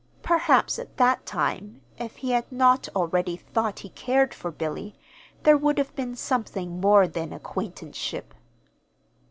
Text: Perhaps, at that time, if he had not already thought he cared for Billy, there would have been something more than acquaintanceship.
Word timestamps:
Perhaps, 0.23 0.79
at 0.79 0.97
that 0.97 1.27
time, 1.27 1.83
if 1.99 2.15
he 2.15 2.31
had 2.31 2.51
not 2.51 2.89
already 2.95 3.37
thought 3.37 3.77
he 3.85 3.89
cared 3.89 4.33
for 4.33 4.49
Billy, 4.49 4.95
there 5.43 5.55
would 5.57 5.77
have 5.77 5.95
been 5.95 6.15
something 6.15 6.81
more 6.81 7.07
than 7.07 7.31
acquaintanceship. 7.31 8.33